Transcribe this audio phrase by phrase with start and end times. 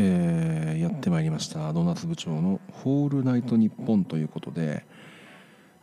[0.00, 1.72] えーやってまいりました。
[1.72, 4.84] ドーナツ部長の「ホールナイトニッポン」ということで、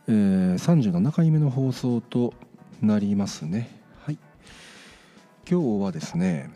[0.08, 2.32] えー、37回目の放送と
[2.80, 3.68] なりますね。
[4.00, 4.18] はい。
[5.48, 6.50] 今日はですね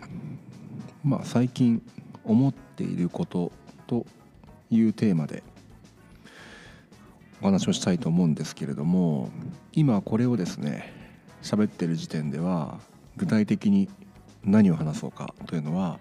[1.04, 1.82] まあ最近
[2.24, 3.52] 思っていること
[3.86, 4.06] と
[4.70, 5.42] いうテーマで
[7.42, 9.28] お話をしたいと思うんですけれども
[9.72, 10.92] 今これをですね
[11.42, 12.80] 喋ってる時点では
[13.16, 13.88] 具体的に
[14.44, 15.98] 何を話そうかというのは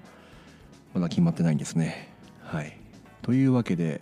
[0.93, 2.09] まだ決まってないんですね。
[2.41, 2.77] はい、
[3.21, 4.01] というわけで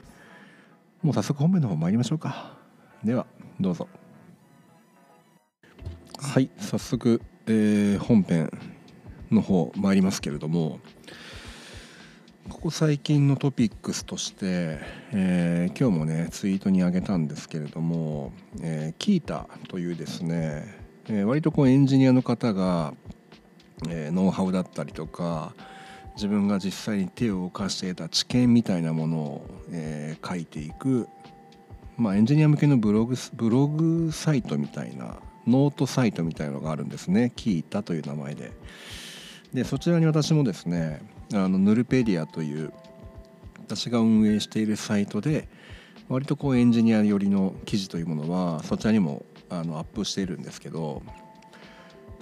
[1.02, 2.58] もう早速本編の方参りましょうか。
[3.04, 3.26] では
[3.60, 3.88] どうぞ。
[6.20, 8.52] はい早速、えー本編
[9.30, 10.80] の方参りますけれども
[12.50, 14.80] ここ最近のトピックスとして、
[15.12, 18.32] えー今日もねツイートにあげたんですけれども、
[18.62, 20.64] えーキータというですね、
[21.08, 22.94] えー割とこうエンジニアの方が、
[23.90, 25.54] えーノウハウだったりとか
[26.18, 31.08] 自分が実際に手を動かしていた知見みたいなものを、えー書いていく、
[31.96, 38.52] まあ、エンジニア向けのブログブログサイトみたいなノートサイトみたいのがあるんですねキータという名前で。
[39.54, 41.02] でそちらに私もですね
[41.34, 42.74] あのヌルペディアという
[43.60, 45.48] 私が運営しているサイトで
[46.10, 51.04] 割とこうエンジニア寄りの記事というものはそちらにもあのアップしているんですけど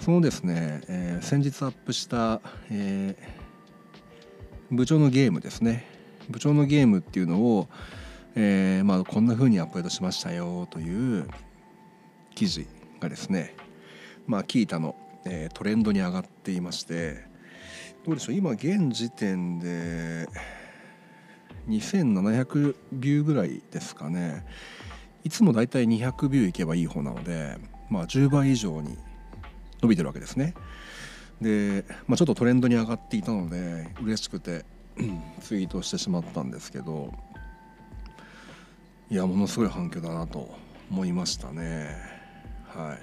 [0.00, 3.45] そのですね、えー先日アップした、えー
[4.70, 5.86] 部長のゲームですね。
[6.28, 7.68] 部長のゲームっていうのを、
[8.34, 11.28] えーまあ、こんな風にアップデートしましたよという
[12.34, 12.66] 記事
[13.00, 13.54] がですね
[14.26, 17.24] まあキータの、えートレンドに上がっていまして
[18.04, 18.34] どうでしょう？
[18.34, 20.28] 今現時点で
[21.68, 24.44] 2700ビューぐらいですかね。
[25.24, 27.56] いつもだいたい200ビューいけばいい方なので、
[27.90, 28.96] まあ、10倍以上に
[29.82, 30.54] 伸びてるわけですね。
[31.40, 34.64] で、まあ、ちょっとトレンドに上がっていたので嬉しくて
[35.40, 37.12] ツイートしてしまったんですけど
[39.10, 40.56] いやものすごい反響だなと
[40.90, 41.96] 思いましたね。
[42.68, 42.96] は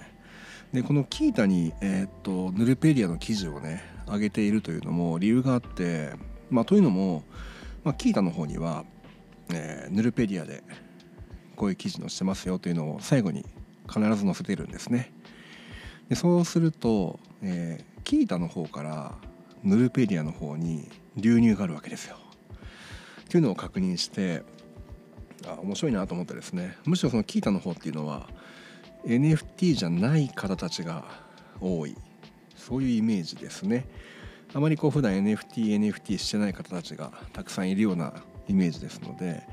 [0.71, 0.75] い。
[0.75, 6.13] でこのキータに、えーっとヌルペディアの記事をね上げているというのも理由があって
[6.49, 7.23] まあというのも、
[7.83, 8.83] まあ、キータの方には、
[9.53, 10.63] えーヌルペディアで
[11.55, 13.45] こういう記事のしてますよというのを最後に
[13.87, 15.13] 必ず載せているんですね。
[16.09, 19.15] でそうすると、えーキータの方から
[19.63, 22.17] ヌルペディアの方に流入があるわけですよ。
[23.23, 24.43] っていうのを確認して
[25.47, 26.77] あ面白いなと思ってですね。
[26.85, 28.27] むしろそのキータの方っていうのは
[29.05, 31.05] NFT じゃない方たちが
[31.59, 31.95] 多い。
[32.55, 33.85] そういうイメージですね。
[34.53, 38.13] あまりこう普段 NFTNFT してない方たちがたくさんいるような
[38.47, 39.43] イメージですので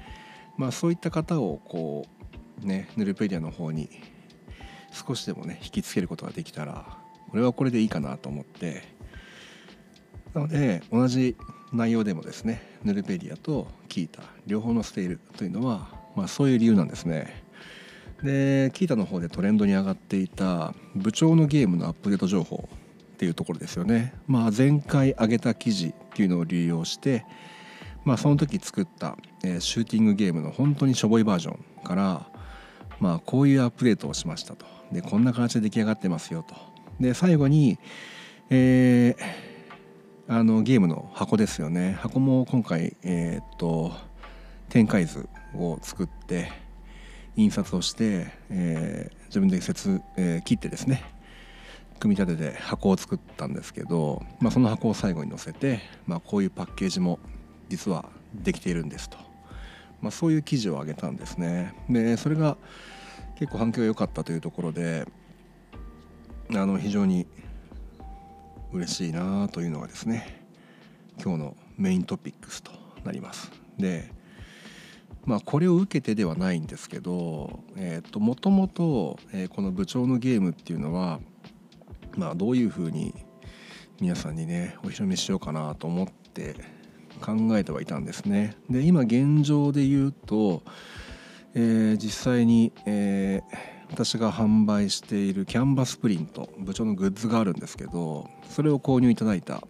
[0.56, 2.06] まあそういった方をこ
[2.62, 3.88] うねヌルペディアの方に
[4.92, 6.98] 少しでもね引きつけることができたら
[7.30, 8.82] これはこれでいいかなと思って。
[10.34, 11.36] なので同じ
[11.72, 17.44] 内容でもですねヌルペディアとキータ両方載せているというのは、まあ、そういう理由なんですね。
[18.22, 22.68] でキータの方でトレンドに上がっていた部長のゲームのアップデート情報
[23.14, 27.24] っていうところですよね、まあ、前回上げた記事っていうのを利用して、
[28.04, 32.26] まあ、その時作った、えーシューティングゲームの本当にしょぼいバージョンから、
[32.98, 34.66] まあ、こういうアップデートをしましたと。
[34.92, 36.69] でこんな形で出来上がってますよと。
[37.00, 37.78] で最後に、
[38.50, 39.50] えー
[40.32, 41.98] あのゲームの箱ですよね。
[42.00, 43.92] 箱も今回えーっと
[44.68, 46.52] 展開図を作って
[47.34, 51.02] 印刷をして、えー自分で切、えー切ってですね
[51.98, 57.18] 組み立てて箱を作ったんですけど、まあ、その箱を最後に載せて、まあ、こういうパッケージも
[57.68, 59.16] 実はできているんですと、
[60.00, 61.74] まあ、そういう記事を上げたんですね。
[61.88, 62.56] でそれが
[63.36, 65.06] 結構反響が良かったというところで
[66.58, 67.26] あの非常に
[68.72, 70.44] 嬉しいなというのがですね
[71.22, 72.72] 今日のメイントピックスと
[73.04, 73.50] なります。
[73.78, 74.12] で
[75.24, 81.20] まあこれを受けてではないんですけどえーともともとえこの部長のゲームっていうのは
[82.16, 83.14] まあどういうふうに
[84.00, 86.54] 皆さんにねお披露目しようかなと思って
[87.20, 88.56] 考えてはいたんですね。
[88.68, 90.62] で今現状で言うと、
[91.54, 99.62] えー実際に、えー私が販売しているキャンバスプリント部長のグッズがあるんですけどそれを購入いただいた、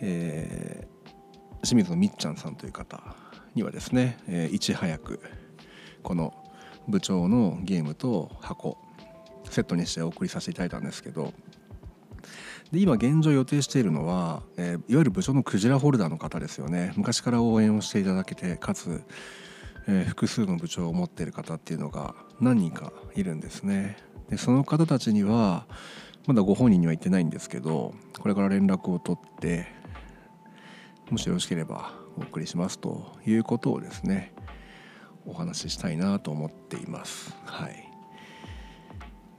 [0.00, 0.94] えー
[1.64, 3.00] 清水のみっちゃんさんという方
[3.54, 5.18] にはですね、えーいち早く
[6.02, 6.34] この
[6.88, 8.76] 部長のゲームと箱
[9.48, 11.32] セットにしてお送りさせていただいたんですけど
[12.70, 16.92] で今現状予定しているのは、えーいわゆる部長のクジラホルダーの方ですよね。
[16.96, 19.02] 昔から応援をしていただけてかつ、
[19.86, 23.96] えー複数の部長を持っている方っていうのが何人かいるんですね。
[24.28, 25.66] でその方たちには
[26.26, 29.66] まだご本人には言ってないんですけどこれから連絡を取って
[31.10, 34.32] もしよろしければお送りしますということをですね
[35.26, 37.34] お話ししたいなと思っています。
[37.46, 37.88] はい、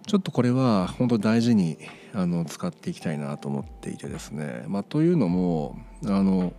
[0.07, 1.77] ちょっとこれは本当大事に
[2.13, 6.53] あの使っていきたいなと思っていてですね、まあ、というのもあの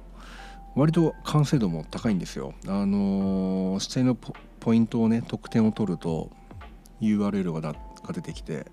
[0.77, 2.53] 割と完成度も高いんですよ。
[2.69, 6.31] あの指定のポイントをね得点を取ると
[7.01, 7.75] URL が
[8.13, 8.67] 出てきて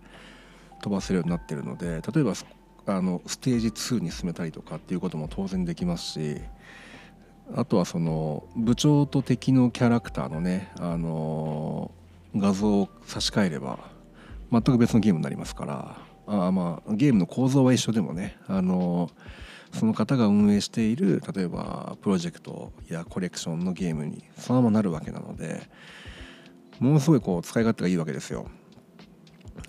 [0.81, 2.33] 飛ばせるようになってるので例えば
[2.85, 6.41] あのステージ2に進めたりとかっていうことも当然できますし
[7.55, 11.91] あとはその部長と敵のキャラクターのね、あの
[12.35, 13.79] 画像を差し替えれば
[14.51, 19.09] 全く別のゲームになりますからあまあゲームの構造は一緒でもね、あの
[19.73, 25.61] その方が運営している例えばプロジェクトやコレクションのゲームにそのままなるわけなので
[26.79, 28.47] ものすごいこう使い勝手がいいわけですよ。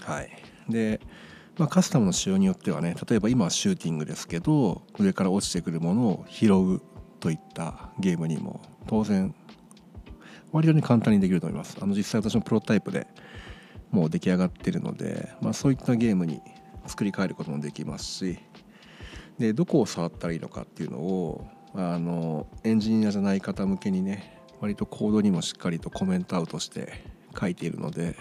[0.01, 0.31] はい、
[0.69, 1.01] で
[1.57, 6.83] まあ、カスタムの仕様によってはね例えば今はシューティングですけど上から落ちてくるものを拾う
[7.21, 9.35] といったゲームにも当然
[10.51, 13.07] 割とに簡単にできると思いますあの実際私のプロタイプで
[13.91, 16.41] もう出来上がってるので、まあ、そういったゲームに
[16.87, 18.39] 作り変えることもできますし
[19.39, 27.05] でどこを触ったらいいのかっていうのをあのエンジニアじゃない方向けにね割とコードにもしっかりとコメントアウトして
[27.39, 28.17] 書いているので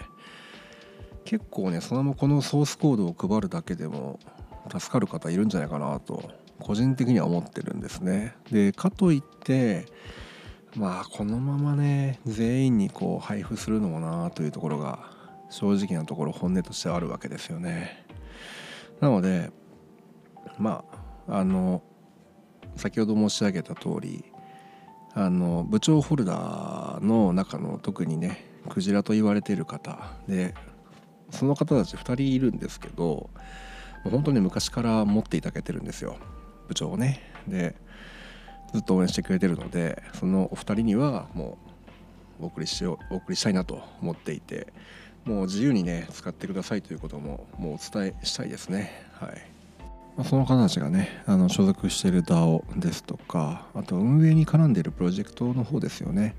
[1.24, 4.18] 結構ねそのままこのソースコードを配るだけでも
[4.70, 6.30] 助かる方いるんじゃないかなと
[6.60, 8.34] 個人的には思ってるんですね。
[8.50, 9.86] でかといって
[10.76, 15.10] まあこのままね全員にこう配布するのもなというところが
[15.50, 18.06] 正直なところ本音としてはあるわけですよね。
[19.00, 19.50] なので
[20.58, 20.84] ま
[21.28, 21.82] あの
[22.76, 24.24] 先ほど申し上げた通り
[25.14, 30.54] あの部長ホルダーの中の特にねクジラと言われている方で
[31.30, 33.30] その方たち2人いるんですけど
[34.04, 36.16] 本当に昔から持っていただけてるんですよ
[36.68, 37.20] 部長をね。
[37.46, 37.74] で
[38.72, 41.58] ずっと応援してくれてるのでそのお二人にはも
[42.40, 44.72] うお送りしようお送りしたいなと思っていて
[45.24, 48.90] もう自由にね使ってくださいということももうお伝えしたいですね。
[49.12, 49.53] はい、
[50.22, 56.36] その方たちがねあの所属している DAO ですとかあと運営に絡んでいるプロジェクトの方ですよね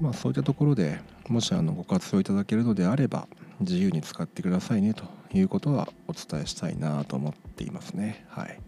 [0.00, 3.26] まあそういったところでもしあのご活用いただけるのであれば
[3.60, 8.24] 自由に使ってくださいねということはお伝えしたいなと思っていますね。
[8.28, 8.58] はい、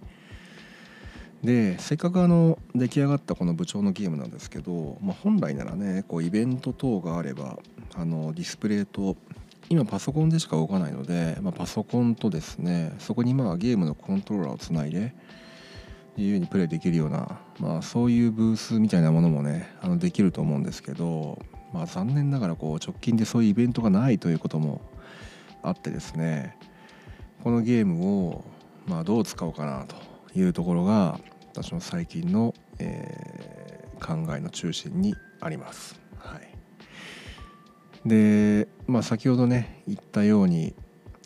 [1.44, 7.58] でせっかくあの出来上がったこの部長のゲームなんですけど、まあ、本来ならねこうイベント等があれば
[7.94, 9.16] あのディスプレイと
[9.68, 15.14] 今パソコンでしか動かないので、まあ、パソコンとですねそこにまあゲームのコントローラーをつないで
[16.16, 21.38] 自由にプレイできるような、まあ、そういうブースみたいなものもねあのできると思うんですけど
[21.72, 24.80] まあ、残念ながらこう直近でそういうイベントがないということも
[25.62, 26.56] あってですね
[27.42, 28.44] このゲームを
[28.86, 29.96] まあどう使おうかなと
[30.38, 31.20] いうところが
[31.52, 36.05] 私の最近の、えー、考えの中心にあります。
[38.06, 40.74] で、まあ、先ほどね言ったように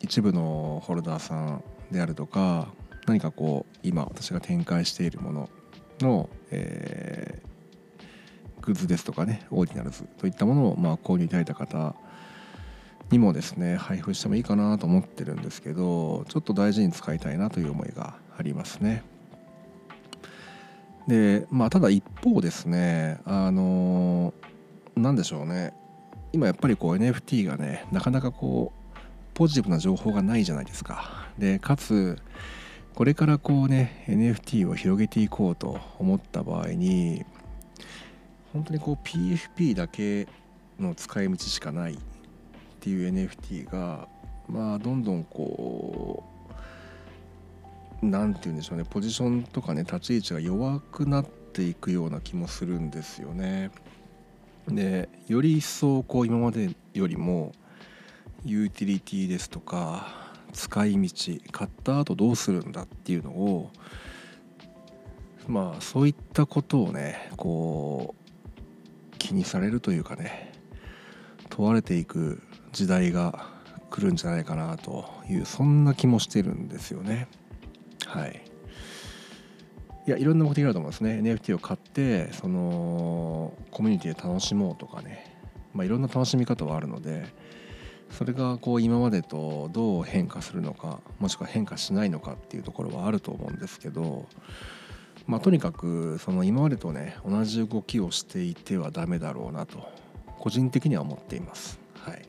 [0.01, 2.69] 一部のホルダーさんであるとか
[3.07, 5.51] 何かこう今私が展開しているもの
[6.01, 7.43] の、え
[8.63, 11.95] グッズですとかねオーディナルズといったものをまあ購入いただいた方
[13.11, 19.03] にもですね配布してもいいかなと思ってるんですけどちょっと大事に使いたいなという思いがありますね。
[21.09, 24.33] でまあただ一方ですねあの
[24.95, 25.73] 何でしょうね
[26.33, 28.91] 今やっぱりこう NFT がねなかなかこう
[29.35, 31.29] ポジティブな情報がないじゃないですか。
[31.39, 32.19] でかつ
[32.95, 37.25] これからこうね NFT を広げていこうと思った場合に
[38.53, 40.29] 本当にこう PFP だけ
[40.79, 41.99] の使い道しかないっ
[42.81, 44.09] ていう NFT が
[44.49, 46.25] まあどんどんこ
[48.03, 53.71] う何て言うんでしょうねポジションとかね立ち位置が弱くなっていくような気もするんですよね。
[54.69, 57.53] でより一層こう今までよりも
[58.45, 63.71] ユーティリティですとか使い道買った後どうするんだっていうのを
[65.47, 70.53] まあそういったことをねこう気にされるというかね
[71.49, 73.47] 問われていく時代が
[73.91, 77.29] 来るんじゃないかなというそんな気もしてるんですよね。
[78.07, 78.50] はい。
[80.07, 81.21] いやいろんな目的があると思うんですね。
[81.23, 85.37] NFT を買ってそのコミュニティで楽しもうとかね、
[85.75, 87.27] まあ、いろんな楽しみ方はあるので
[88.11, 94.27] それがこう今までとどう変化するのかもしくは変化しないのかっていうところはあると思うんですけど
[95.27, 99.89] まあ、とにかくその今までとね同じ動きをしていてはダメだろうなと
[100.41, 101.79] 個人的には思っています。
[101.95, 102.23] はい、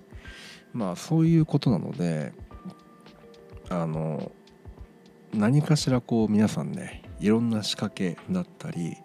[0.72, 2.32] まあそういうことなので
[3.70, 4.32] あの
[5.34, 8.98] 何かしらこう皆さんねいろんな仕掛けだったり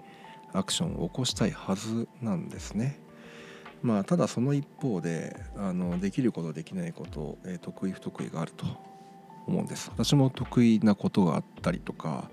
[0.52, 2.98] アクションを起こしたいはずなんですね。
[3.82, 8.66] まあ、ただその一方であのできることできないこと、えー、得意不得意があると
[9.46, 12.28] 思うんです私も得意なことがあったりとか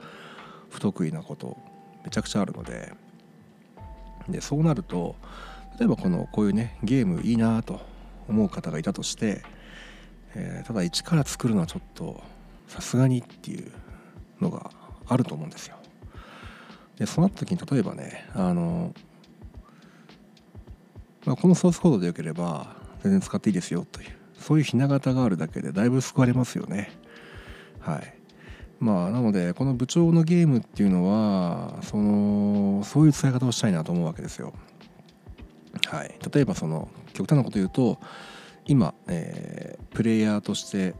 [0.69, 1.57] 不得意なこと
[2.03, 2.93] めちゃくちゃあるので
[4.29, 5.15] でそうなると
[5.77, 7.81] 例えばこのこういうねゲームいいなと
[8.27, 9.43] 思う方がいたとして、
[10.35, 12.23] えー、ただ一から作るのはちょっと
[12.67, 13.71] さすがにっていう
[14.41, 14.71] のが
[15.07, 15.77] あると思うんですよ。
[16.98, 18.93] でそうなった時に例えばねあの、
[21.25, 26.91] まあ、このソースコードでよければ全然使っていいですよというそういうひな形があるだけでだいぶ救われますよね。
[27.79, 28.13] はい
[28.79, 34.53] まあなのでこの部長のゲームっていうのはそのそういう使い方をしたいなと思うわけですよ。
[35.88, 38.00] はい、例えばその極端なこと言うと
[38.65, 40.93] 今、えー、プレイヤーとして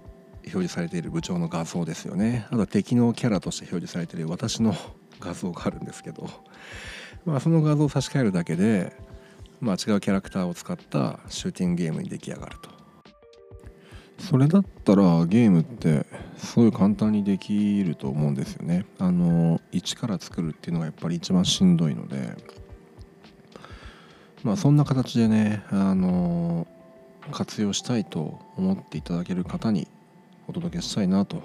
[0.46, 2.46] 表示されている部長の画像ですよね。
[2.50, 4.76] あとは敵のキャラとして表示されている私の
[5.20, 6.30] 画像があるんですけど、
[7.26, 8.94] まあ、その画像を差し替えるだけで、
[9.62, 12.70] まあ、違うキャラクターを使ったシューティングゲームに出来上がると。
[14.20, 16.06] それだったらゲームって
[16.38, 18.86] すごい簡単にできると思うんですよね。
[19.00, 22.38] あの一から作るっていうのがやっぱり一番しんどいので。
[24.44, 26.68] まあそんな形でねあの
[27.32, 29.88] 活用したいと思っていただける方に
[30.48, 31.42] お届けしたいなと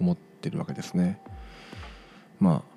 [0.00, 1.20] 思ってるわけですね。
[2.40, 2.74] まあ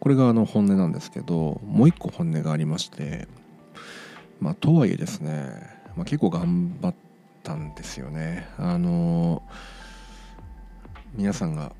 [0.00, 3.26] これがあの本音なんですけどもう一個本音がありまして
[4.40, 5.50] まあとはいえですね、
[5.96, 6.94] まあ、結構頑張っ
[7.42, 8.48] たんですよね。
[8.58, 9.42] あの
[11.14, 11.72] 皆さんが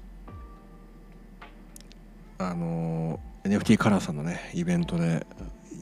[2.38, 5.26] あの NFT カラーさんのねイベントで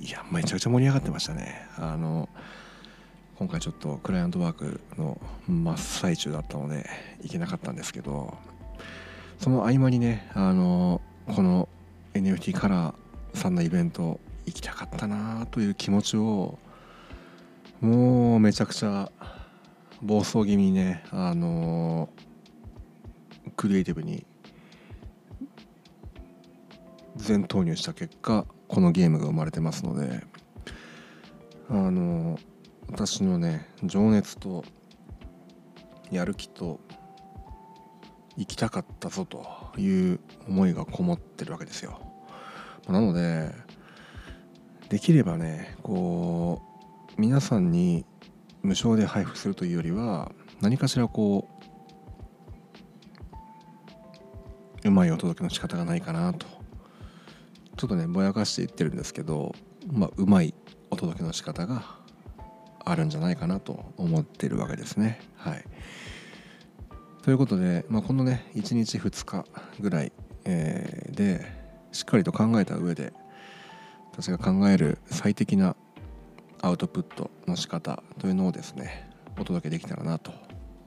[0.00, 1.66] いやめちゃくちゃ盛り上がってましたね。
[1.78, 2.28] あの
[3.38, 6.88] 今回ちょっとクライアントワークの真っ最中だったので
[7.22, 8.34] 行けなかったんですけど
[9.38, 11.68] その合間にねあのこの
[12.14, 16.58] NFT カラーさんのイベント行きたかったなという気持ちを
[17.82, 19.10] もうめちゃくちゃ
[20.00, 22.08] 暴走気味にねあの
[23.54, 24.24] クリエイティブに
[27.16, 30.22] 全投入した結果このゲームが生まれてますので
[31.68, 32.38] あの
[32.88, 34.64] 私のね情熱と
[36.10, 36.80] やる気と
[38.36, 39.46] 行きたかったぞと
[39.78, 41.98] いう思いがこもってるわけですよ。
[42.88, 43.52] なので
[44.88, 46.62] できればねこ
[47.16, 48.04] う皆さんに
[48.62, 51.48] 無償で配布するというよりは何かしらこ
[54.84, 56.46] ううまいお届けの仕方がないかなと
[57.76, 59.54] ちょっとねぼやかして言ってるんですけど
[59.90, 60.54] まあうまい
[60.90, 62.05] お届けの仕方が
[62.86, 65.20] あるんじゃないかなと思ってるわけですね。
[65.36, 65.64] はい、
[67.22, 69.44] ということで、まあ、このね1日2日
[69.80, 70.12] ぐらい、
[70.44, 71.44] えー、で
[71.90, 73.12] しっかりと考えた上で
[74.12, 75.74] 私が考える最適な
[76.62, 80.30] アウトプットの仕方というのをですねお届けできたらなと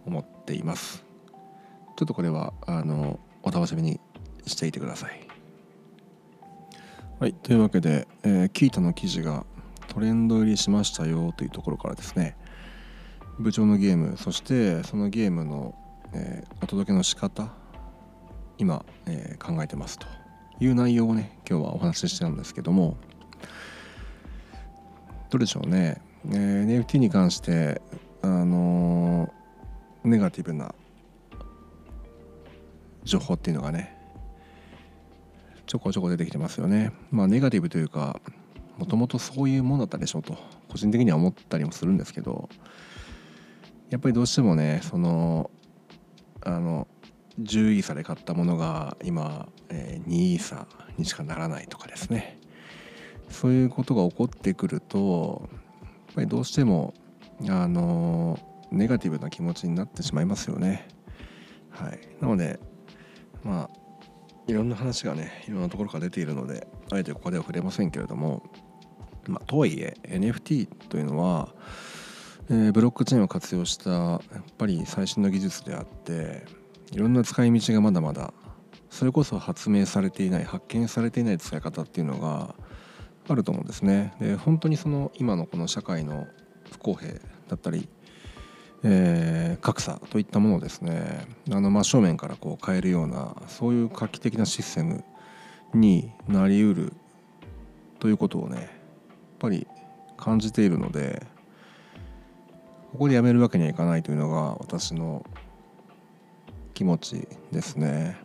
[0.05, 1.03] 思っています。
[1.97, 3.99] ちょっとこれはあのお楽しみに
[4.45, 5.27] していてください。
[7.19, 9.45] はい、というわけで、えー、キータの記事が
[9.89, 12.37] トレンド入りしましたよというところからですね。
[13.39, 15.73] 部長のゲームそしてそのゲームの、
[16.13, 17.51] えー、お届けの仕方
[18.57, 20.05] 今、えー、考えてますと
[20.59, 22.97] いう内容をね今日はお話ししてたんですけども。
[25.29, 27.81] どうでしょうね、えー、NFT に関して
[28.23, 29.31] あの
[30.03, 30.73] ネガティブな
[33.03, 33.95] 情報っていうのがね
[35.67, 36.91] ちょこちょこ出てきてますよね。
[37.11, 38.19] まあネガティブというか
[38.79, 40.37] もともとそういうものだったでしょうと
[40.69, 42.47] 個人的には思ったりもするんですけど
[43.89, 45.51] やっぱりどうしてもねその
[46.41, 46.87] あの
[47.41, 50.65] 10イーサで買ったものが今、えー、2イーサ
[50.97, 52.39] にしかならないとかですね
[53.29, 56.93] そういうことが起こってくるとやっぱりどうしても
[57.49, 58.39] あの
[58.71, 60.87] ネガティブな気持ちになってしまいますよね。
[61.69, 62.59] はい、なので
[63.43, 63.79] まあ
[64.47, 68.43] いろんな話がねいろんなところから出ているのであえてここでは触れませんけれども、
[69.29, 71.49] まあ、とはいえ NFT というのは、
[72.49, 74.19] えー、ブロックチェーンを活用したやっ
[74.57, 76.45] ぱり最新の技術であって
[76.91, 78.33] いろんな使い道がまだまだ
[78.89, 82.55] それこそ発明されていない発見されていない使い方っていうのが
[83.27, 84.13] あると思うんですね。
[84.19, 86.27] で本当にその今のこの社会の
[86.71, 87.19] 不公平だ
[87.55, 87.87] ったり
[88.83, 95.03] えー、格差といったものをですねあの真正面からこう変えるようなそういう画期的なシステム
[95.73, 96.93] になりうる
[97.99, 98.78] ということをね
[99.39, 99.67] ぱり
[100.17, 101.25] 感じているので
[102.91, 105.25] ここでやめるわけにはいかないというのが私の
[106.73, 108.17] 気持ちですね。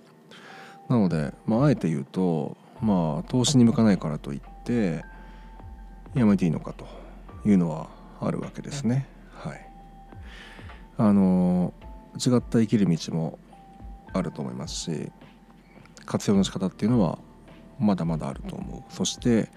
[0.88, 5.04] なので、まあ、あえて言うとまあ投資に向かないからといって
[6.14, 6.86] やめていいのかと
[7.48, 7.88] いうのは
[8.20, 9.08] あるわけですね。
[9.34, 9.66] はい、
[10.96, 11.74] あの
[12.14, 13.38] 違った生きる道も
[14.12, 15.12] あると思いますし
[16.06, 17.18] 活用の仕方っていうのは
[17.78, 19.50] まだまだあると思うそして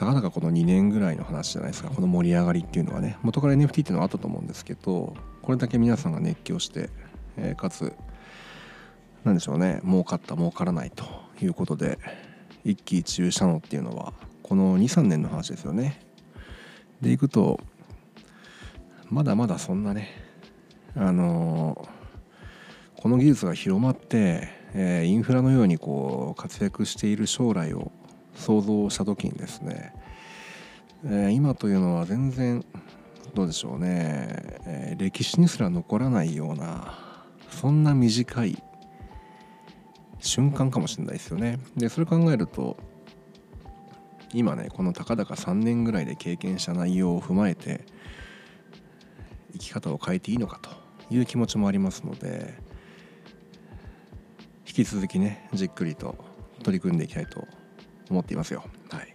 [0.00, 1.90] たかだかこの2年ぐらいの話じゃないですか。
[1.90, 3.18] この盛り上がりっていうのはね。
[3.20, 6.88] 元から NFT っていうのはあったと思うんですけどこれだけ皆さんが熱狂して、
[7.36, 7.92] えー、かつ
[9.24, 9.82] 何でしょうね。
[9.84, 11.04] 儲かった儲からないと
[11.42, 11.98] いうことで
[12.64, 16.00] 一喜一憂したのっていうのはこの23年の話ですよね。
[17.02, 17.60] でいくと
[19.10, 20.08] まだまだそんなね
[20.96, 27.92] あのー、この技術が広まって、えー、インフラのようにこう活躍している将来を
[28.34, 29.94] 想像した時にですね、
[31.04, 32.64] えー、今というのは全然
[33.34, 36.98] どうでしょうね、えー、歴史にすら残らないような
[37.50, 38.62] そんな短い
[40.18, 41.58] 瞬間かもしれないですよね。
[41.76, 42.76] でそれ考えると
[44.32, 47.84] 今ねこのたかだか3年ぐらいで経験した内容を踏まえて
[49.52, 50.70] 生き方を変えていいのかと
[51.14, 52.54] いう気持ちもありますので
[54.66, 56.16] 引き続きねじっくりと
[56.62, 57.46] 取り組んでいきたいと
[58.10, 58.64] 思っていますよ。
[58.90, 59.14] はい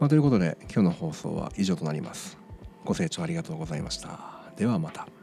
[0.00, 2.38] まあ、ということで今日の放送は以上となります。
[2.84, 4.52] ご清聴ありがとうございました。
[4.56, 5.21] ではまた。